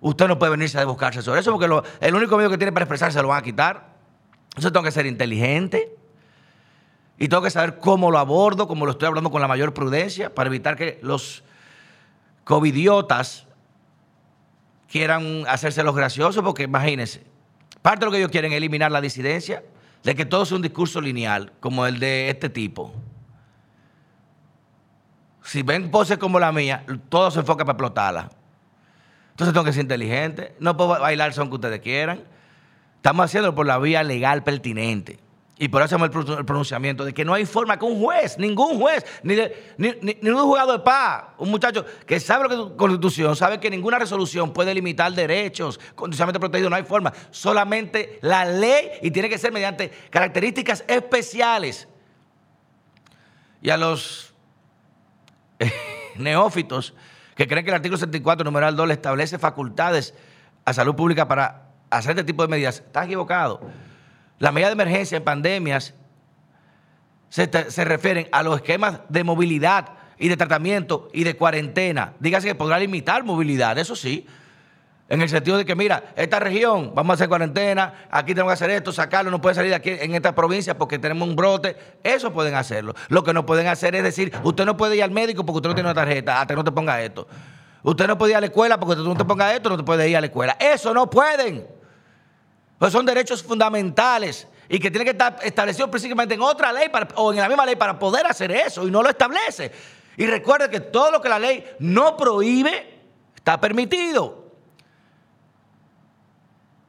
Usted 0.00 0.28
no 0.28 0.38
puede 0.38 0.50
venirse 0.50 0.78
a 0.78 0.84
buscarse 0.84 1.22
sobre 1.22 1.40
eso 1.40 1.52
porque 1.52 1.66
el 2.00 2.14
único 2.14 2.36
medio 2.36 2.50
que 2.50 2.58
tiene 2.58 2.72
para 2.72 2.84
expresarse 2.84 3.20
lo 3.20 3.28
van 3.28 3.38
a 3.38 3.42
quitar. 3.42 3.88
Entonces 4.50 4.72
tengo 4.72 4.84
que 4.84 4.92
ser 4.92 5.06
inteligente 5.06 5.96
y 7.18 7.28
tengo 7.28 7.42
que 7.42 7.50
saber 7.50 7.78
cómo 7.78 8.10
lo 8.10 8.18
abordo, 8.18 8.68
cómo 8.68 8.86
lo 8.86 8.92
estoy 8.92 9.08
hablando 9.08 9.30
con 9.30 9.40
la 9.40 9.48
mayor 9.48 9.74
prudencia 9.74 10.34
para 10.34 10.48
evitar 10.48 10.76
que 10.76 11.00
los 11.02 11.42
covidiotas 12.44 13.46
quieran 14.90 15.44
hacerse 15.48 15.82
los 15.82 15.94
graciosos 15.94 16.42
porque 16.44 16.62
imagínense, 16.62 17.24
parte 17.82 18.00
de 18.00 18.06
lo 18.06 18.12
que 18.12 18.18
ellos 18.18 18.30
quieren 18.30 18.52
es 18.52 18.56
eliminar 18.56 18.92
la 18.92 19.00
disidencia, 19.00 19.64
de 20.04 20.14
que 20.14 20.24
todo 20.24 20.46
sea 20.46 20.56
un 20.56 20.62
discurso 20.62 21.00
lineal 21.00 21.52
como 21.60 21.84
el 21.86 21.98
de 21.98 22.30
este 22.30 22.48
tipo. 22.48 22.94
Si 25.42 25.62
ven 25.62 25.90
poses 25.90 26.18
como 26.18 26.38
la 26.38 26.52
mía, 26.52 26.84
todo 27.08 27.30
se 27.30 27.40
enfoca 27.40 27.64
para 27.64 27.74
explotarla. 27.74 28.30
Entonces 29.38 29.54
tengo 29.54 29.64
que 29.64 29.72
ser 29.72 29.82
inteligente. 29.82 30.52
No 30.58 30.76
puedo 30.76 30.98
bailar 30.98 31.32
son 31.32 31.48
que 31.48 31.54
ustedes 31.54 31.78
quieran. 31.78 32.24
Estamos 32.96 33.24
haciéndolo 33.26 33.54
por 33.54 33.66
la 33.66 33.78
vía 33.78 34.02
legal 34.02 34.42
pertinente. 34.42 35.20
Y 35.60 35.68
por 35.68 35.80
eso 35.80 35.94
hacemos 35.94 36.10
el 36.38 36.44
pronunciamiento 36.44 37.04
de 37.04 37.14
que 37.14 37.24
no 37.24 37.34
hay 37.34 37.46
forma 37.46 37.78
que 37.78 37.84
un 37.84 38.00
juez, 38.00 38.36
ningún 38.36 38.80
juez, 38.80 39.06
ni, 39.22 39.36
ni, 39.76 40.28
un 40.28 40.40
jugador 40.40 40.78
de 40.78 40.84
paz, 40.84 41.26
un 41.38 41.52
muchacho 41.52 41.84
que 42.04 42.18
sabe 42.18 42.44
lo 42.44 42.48
que 42.48 42.54
es 42.56 42.76
constitución, 42.76 43.36
sabe 43.36 43.60
que 43.60 43.70
ninguna 43.70 44.00
resolución 44.00 44.52
puede 44.52 44.74
limitar 44.74 45.12
derechos 45.12 45.78
constitucionalmente 45.94 46.40
protegidos, 46.40 46.70
no 46.70 46.76
hay 46.76 46.82
forma. 46.82 47.12
Solamente 47.30 48.18
la 48.22 48.44
ley 48.44 48.88
y 49.02 49.12
tiene 49.12 49.28
que 49.28 49.38
ser 49.38 49.52
mediante 49.52 49.92
características 50.10 50.84
especiales. 50.88 51.86
Y 53.62 53.70
a 53.70 53.76
los 53.76 54.34
neófitos 56.16 56.92
que 57.38 57.46
creen 57.46 57.64
que 57.64 57.70
el 57.70 57.76
artículo 57.76 57.96
74, 57.96 58.44
numeral 58.44 58.74
2, 58.74 58.88
le 58.88 58.94
establece 58.94 59.38
facultades 59.38 60.12
a 60.64 60.72
salud 60.72 60.96
pública 60.96 61.28
para 61.28 61.68
hacer 61.88 62.10
este 62.10 62.24
tipo 62.24 62.42
de 62.42 62.48
medidas. 62.48 62.82
Están 62.84 63.04
equivocados. 63.04 63.60
Las 64.40 64.52
medidas 64.52 64.70
de 64.70 64.82
emergencia 64.82 65.16
en 65.18 65.22
pandemias 65.22 65.94
se, 67.28 67.48
se, 67.70 67.84
refieren 67.84 68.26
a 68.32 68.42
los 68.42 68.56
esquemas 68.56 69.02
de 69.08 69.22
movilidad 69.22 69.90
y 70.18 70.26
de 70.26 70.36
tratamiento 70.36 71.08
y 71.12 71.22
de 71.22 71.36
cuarentena. 71.36 72.14
Dígase 72.18 72.48
que 72.48 72.56
podrá 72.56 72.76
limitar 72.80 73.22
movilidad, 73.22 73.78
eso 73.78 73.94
sí, 73.94 74.26
en 75.08 75.22
el 75.22 75.28
sentido 75.30 75.56
de 75.56 75.64
que, 75.64 75.74
mira, 75.74 76.12
esta 76.16 76.38
región, 76.38 76.92
vamos 76.94 77.12
a 77.12 77.14
hacer 77.14 77.28
cuarentena, 77.28 78.06
aquí 78.10 78.34
tenemos 78.34 78.50
que 78.50 78.54
hacer 78.54 78.70
esto, 78.70 78.92
sacarlo, 78.92 79.30
no 79.30 79.40
puede 79.40 79.54
salir 79.54 79.70
de 79.70 79.76
aquí 79.76 79.90
en 79.90 80.14
esta 80.14 80.34
provincia 80.34 80.76
porque 80.76 80.98
tenemos 80.98 81.26
un 81.26 81.34
brote. 81.34 81.76
Eso 82.04 82.30
pueden 82.30 82.54
hacerlo. 82.54 82.94
Lo 83.08 83.24
que 83.24 83.32
no 83.32 83.46
pueden 83.46 83.68
hacer 83.68 83.94
es 83.94 84.02
decir, 84.02 84.32
usted 84.42 84.66
no 84.66 84.76
puede 84.76 84.96
ir 84.96 85.02
al 85.02 85.10
médico 85.10 85.46
porque 85.46 85.56
usted 85.56 85.70
no 85.70 85.74
tiene 85.74 85.88
una 85.88 85.94
tarjeta, 85.94 86.42
hasta 86.42 86.52
que 86.52 86.56
no 86.56 86.64
te 86.64 86.72
ponga 86.72 87.02
esto. 87.02 87.26
Usted 87.82 88.06
no 88.06 88.18
puede 88.18 88.32
ir 88.32 88.36
a 88.36 88.40
la 88.40 88.46
escuela 88.46 88.78
porque 88.78 89.00
usted 89.00 89.04
no 89.04 89.16
te 89.16 89.24
ponga 89.24 89.54
esto, 89.54 89.70
no 89.70 89.78
te 89.78 89.82
puede 89.82 90.06
ir 90.10 90.16
a 90.16 90.20
la 90.20 90.26
escuela. 90.26 90.56
Eso 90.60 90.92
no 90.92 91.08
pueden. 91.08 91.66
Pues 92.78 92.92
son 92.92 93.06
derechos 93.06 93.42
fundamentales 93.42 94.46
y 94.68 94.78
que 94.78 94.90
tienen 94.90 95.06
que 95.06 95.12
estar 95.12 95.38
establecidos 95.42 95.88
principalmente 95.88 96.34
en 96.34 96.42
otra 96.42 96.70
ley 96.70 96.90
o 97.14 97.32
en 97.32 97.38
la 97.38 97.48
misma 97.48 97.64
ley 97.64 97.76
para 97.76 97.98
poder 97.98 98.26
hacer 98.26 98.50
eso 98.50 98.86
y 98.86 98.90
no 98.90 99.02
lo 99.02 99.08
establece. 99.08 99.72
Y 100.18 100.26
recuerde 100.26 100.68
que 100.68 100.80
todo 100.80 101.10
lo 101.10 101.22
que 101.22 101.30
la 101.30 101.38
ley 101.38 101.64
no 101.78 102.14
prohíbe 102.14 103.00
está 103.34 103.58
permitido. 103.58 104.47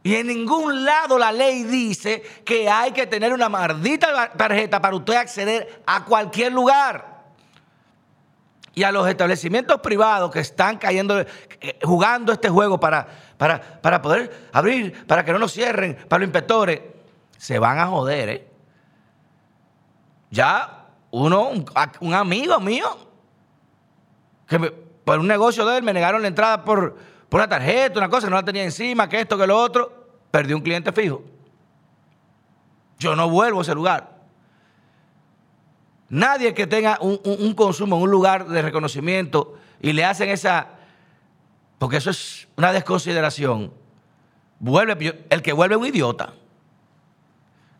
Y 0.02 0.16
en 0.16 0.28
ningún 0.28 0.86
lado 0.86 1.18
la 1.18 1.32
ley 1.32 1.64
dice 1.64 2.24
que 2.46 2.70
hay 2.70 2.92
que 2.92 3.06
tener 3.06 3.34
una 3.34 3.50
maldita 3.50 4.32
tarjeta 4.32 4.82
para 4.82 4.96
usted 4.96 5.16
acceder 5.16 5.84
a 5.86 6.06
cualquier 6.06 6.54
lugar. 6.54 7.20
Y 8.74 8.84
a 8.84 8.92
los 8.92 9.08
establecimientos 9.10 9.82
privados 9.82 10.32
que 10.32 10.40
están 10.40 10.78
cayendo, 10.78 11.20
eh, 11.20 11.80
jugando 11.84 12.32
este 12.32 12.48
juego 12.48 12.80
para, 12.80 13.08
para, 13.38 13.60
para 13.82 14.02
poder 14.02 14.50
abrir, 14.54 15.06
para 15.06 15.26
que 15.26 15.34
no 15.34 15.40
nos 15.40 15.52
cierren, 15.52 15.96
para 16.08 16.22
los 16.22 16.28
inspectores, 16.28 16.80
se 17.38 17.60
van 17.60 17.80
a 17.80 17.88
joder. 17.88 18.30
¿eh? 18.30 18.48
Ya 20.30 20.86
uno, 21.12 21.52
un, 22.00 22.14
amigo 22.14 22.60
mío, 22.60 22.88
que 24.48 24.60
por 24.60 25.20
un 25.20 25.28
negocio 25.28 25.66
de 25.66 25.78
él 25.78 25.84
me 25.84 25.92
negaron 25.92 26.22
la 26.22 26.28
entrada 26.28 26.64
por, 26.64 26.98
por 27.30 27.40
una 27.40 27.48
tarjeta, 27.48 28.00
una 28.00 28.10
cosa 28.10 28.30
no 28.30 28.36
la 28.36 28.44
tenía 28.44 28.64
encima, 28.64 29.08
que 29.08 29.22
esto, 29.22 29.38
que 29.38 29.46
lo 29.46 29.58
otro, 29.58 30.08
perdió 30.32 30.56
un 30.56 30.64
cliente 30.64 30.92
fijo. 30.92 31.24
Yo 32.98 33.16
no 33.16 33.30
vuelvo 33.30 33.60
a 33.60 33.62
ese 33.62 33.76
lugar. 33.76 34.20
Nadie 36.10 36.56
que 36.56 36.66
tenga 36.66 36.98
un, 37.02 37.54
consumo 37.54 37.98
en 37.98 38.02
un 38.02 38.12
lugar 38.12 38.48
de 38.48 38.64
reconocimiento 38.64 39.58
y 39.80 39.94
le 39.94 40.04
hacen 40.04 40.30
esa, 40.30 40.68
porque 41.78 41.98
eso 41.98 42.10
es 42.10 42.48
una 42.58 42.74
desconsideración, 42.74 43.72
vuelve, 44.60 45.26
el 45.30 45.42
que 45.44 45.54
vuelve 45.54 45.76
es 45.76 45.82
un 45.82 45.88
idiota. 45.88 46.34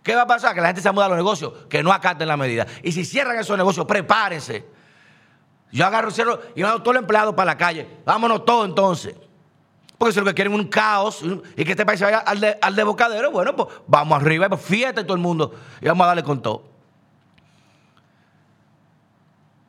¿Qué 0.04 0.16
va 0.16 0.22
a 0.22 0.28
pasar? 0.28 0.54
Que 0.54 0.62
la 0.62 0.68
gente 0.68 0.82
se 0.82 0.92
muda 0.92 1.06
a 1.06 1.10
los 1.10 1.18
negocios, 1.18 1.54
que 1.68 1.82
no 1.82 1.92
acaten 1.92 2.28
la 2.28 2.38
medida. 2.38 2.68
Y 2.84 2.92
si 2.92 3.04
cierran 3.04 3.38
esos 3.38 3.58
negocios, 3.58 3.86
prepárense. 3.86 4.66
Yo 5.72 5.86
agarro, 5.86 6.12
cierro 6.12 6.40
y 6.56 6.62
mando 6.62 6.82
todo 6.82 6.92
el 6.94 7.00
empleado 7.00 7.36
para 7.36 7.52
la 7.52 7.58
calle. 7.58 7.88
Vámonos 8.06 8.46
todos 8.46 8.68
entonces. 8.68 9.16
Porque 10.00 10.14
si 10.14 10.20
lo 10.20 10.26
que 10.26 10.34
quieren 10.34 10.54
es 10.54 10.60
un 10.60 10.68
caos 10.68 11.22
y 11.58 11.66
que 11.66 11.72
este 11.72 11.86
país 11.86 12.00
se 12.00 12.06
vaya 12.06 12.20
al, 12.20 12.40
de, 12.40 12.58
al 12.62 12.74
bueno, 13.32 13.56
pues 13.56 13.68
vamos 13.86 14.20
arriba, 14.20 14.48
pues 14.48 14.62
fíjate 14.62 15.04
todo 15.04 15.14
el 15.14 15.22
mundo 15.22 15.54
y 15.82 15.88
vamos 15.88 16.06
a 16.06 16.08
darle 16.08 16.24
con 16.24 16.42
todo. 16.42 16.64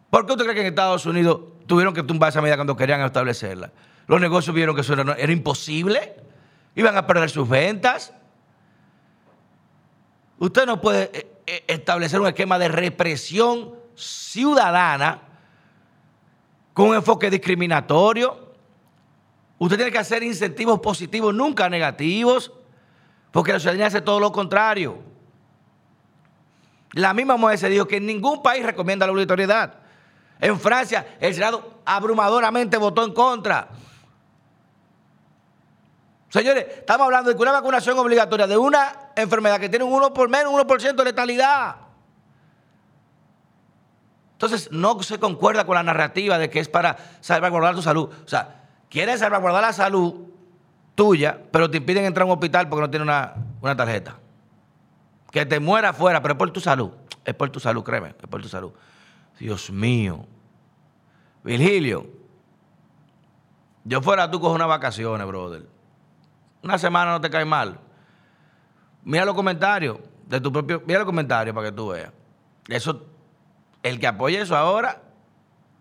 ¿Por 0.09 0.25
qué 0.25 0.33
usted 0.33 0.45
cree 0.45 0.55
que 0.55 0.61
en 0.61 0.67
Estados 0.69 1.05
Unidos 1.05 1.41
tuvieron 1.67 1.93
que 1.93 2.05
tumbar 2.05 2.29
esa 2.29 2.41
medida 2.41 2.55
cuando 2.55 2.77
querían 2.77 3.01
establecerla? 3.01 3.73
Los 4.07 4.21
negocios 4.21 4.55
vieron 4.55 4.77
que 4.77 4.83
eso 4.83 4.93
era, 4.93 5.15
era 5.15 5.33
imposible, 5.33 6.15
iban 6.77 6.97
a 6.97 7.09
perder 7.09 7.29
sus 7.29 7.49
ventas. 7.49 8.13
Usted 10.39 10.65
no 10.65 10.81
puede 10.81 11.11
eh, 11.13 11.33
eh, 11.45 11.65
establecer 11.67 12.21
un 12.21 12.29
esquema 12.29 12.57
de 12.57 12.69
represión 12.69 13.75
ciudadana 13.97 15.23
con 16.73 16.91
un 16.91 16.95
enfoque 16.95 17.31
discriminatorio. 17.31 18.40
Usted 19.61 19.77
tiene 19.77 19.93
que 19.93 19.99
hacer 19.99 20.23
incentivos 20.23 20.81
positivos, 20.81 21.35
nunca 21.35 21.69
negativos, 21.69 22.51
porque 23.31 23.53
la 23.53 23.61
ciudadanía 23.61 23.89
hace 23.89 24.01
todo 24.01 24.19
lo 24.19 24.33
contrario. 24.33 24.99
La 26.93 27.13
misma 27.13 27.37
mujer 27.37 27.59
se 27.59 27.69
dijo 27.69 27.87
que 27.87 27.99
en 27.99 28.07
ningún 28.07 28.43
país 28.43 28.65
recomienda 28.65 29.05
la 29.05 29.13
obligatoriedad. 29.13 29.75
En 30.41 30.59
Francia, 30.59 31.19
el 31.21 31.35
Senado 31.35 31.83
abrumadoramente 31.85 32.79
votó 32.79 33.05
en 33.05 33.13
contra. 33.13 33.69
Señores, 36.31 36.65
estamos 36.79 37.05
hablando 37.05 37.29
de 37.29 37.37
que 37.37 37.43
una 37.43 37.53
vacunación 37.53 37.99
obligatoria 37.99 38.47
de 38.47 38.57
una 38.57 39.11
enfermedad 39.15 39.61
que 39.61 39.69
tiene 39.69 39.85
un 39.85 39.93
1 39.93 40.15
por 40.15 40.31
menos, 40.31 40.55
un 40.55 40.61
1% 40.61 40.95
de 40.95 41.05
letalidad. 41.05 41.77
Entonces, 44.33 44.73
no 44.73 45.03
se 45.03 45.21
concuerda 45.21 45.67
con 45.67 45.75
la 45.75 45.83
narrativa 45.83 46.39
de 46.39 46.49
que 46.49 46.61
es 46.61 46.69
para 46.71 46.97
salvaguardar 47.21 47.75
tu 47.75 47.83
salud. 47.83 48.09
O 48.25 48.29
sea, 48.29 48.60
quieren 48.91 49.19
salvaguardar 49.19 49.63
la 49.63 49.73
salud 49.73 50.27
tuya, 50.95 51.41
pero 51.51 51.71
te 51.71 51.79
impiden 51.79 52.05
entrar 52.05 52.25
a 52.25 52.27
un 52.27 52.33
hospital 52.33 52.69
porque 52.69 52.83
no 52.83 52.91
tiene 52.91 53.05
una, 53.05 53.35
una 53.63 53.75
tarjeta. 53.75 54.19
Que 55.31 55.47
te 55.47 55.61
muera 55.61 55.91
afuera, 55.91 56.21
pero 56.21 56.35
es 56.35 56.39
por 56.39 56.51
tu 56.51 56.61
salud. 56.61 56.91
Es 57.25 57.35
por 57.35 57.49
tu 57.49 57.61
salud, 57.61 57.83
créeme, 57.83 58.15
es 58.21 58.29
por 58.29 58.43
tu 58.43 58.49
salud. 58.49 58.73
Dios 59.39 59.71
mío. 59.71 60.27
Virgilio, 61.43 62.07
yo 63.85 64.03
fuera 64.03 64.31
tú 64.31 64.41
coges 64.41 64.57
unas 64.57 64.69
vacaciones, 64.69 65.27
brother. 65.27 65.67
Una 66.63 66.77
semana 66.77 67.13
no 67.13 67.21
te 67.21 67.31
cae 67.31 67.45
mal. 67.45 67.79
Mira 69.03 69.25
los 69.25 69.35
comentarios 69.35 69.99
de 70.27 70.41
tu 70.41 70.53
propio. 70.53 70.83
Mira 70.87 70.99
los 70.99 71.07
comentarios 71.07 71.55
para 71.55 71.69
que 71.69 71.73
tú 71.73 71.89
veas. 71.89 72.13
Eso, 72.69 73.07
el 73.83 73.99
que 73.99 74.07
apoye 74.07 74.41
eso 74.41 74.57
ahora, 74.57 75.01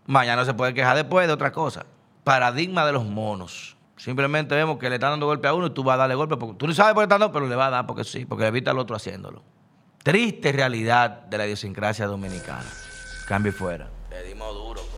mañana 0.05 0.45
se 0.45 0.53
puede 0.53 0.73
quejar 0.73 0.95
después 0.95 1.27
de 1.27 1.33
otra 1.33 1.51
cosa. 1.51 1.85
Paradigma 2.29 2.85
de 2.85 2.91
los 2.91 3.05
monos. 3.05 3.75
Simplemente 3.97 4.53
vemos 4.53 4.77
que 4.77 4.87
le 4.87 4.97
están 4.97 5.13
dando 5.13 5.25
golpe 5.25 5.47
a 5.47 5.53
uno 5.55 5.65
y 5.65 5.69
tú 5.71 5.83
vas 5.83 5.95
a 5.95 5.97
darle 5.97 6.13
golpe. 6.13 6.37
Porque 6.37 6.55
tú 6.59 6.67
no 6.67 6.73
sabes 6.75 6.93
por 6.93 7.01
qué 7.01 7.05
están 7.05 7.21
dando, 7.21 7.33
pero 7.33 7.47
le 7.47 7.55
va 7.55 7.65
a 7.65 7.69
dar 7.71 7.87
porque 7.87 8.03
sí, 8.03 8.23
porque 8.25 8.45
evita 8.45 8.69
al 8.69 8.77
otro 8.77 8.95
haciéndolo. 8.95 9.41
Triste 10.03 10.51
realidad 10.51 11.23
de 11.23 11.37
la 11.39 11.47
idiosincrasia 11.47 12.05
dominicana. 12.05 12.69
Cambio 13.27 13.51
fuera. 13.51 13.89
Le 14.11 14.21
dimos 14.25 14.53
duro. 14.53 14.88